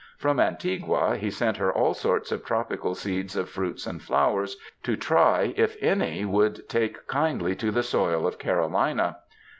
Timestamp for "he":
1.15-1.29